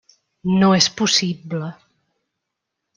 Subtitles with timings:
[0.63, 1.71] No és possible!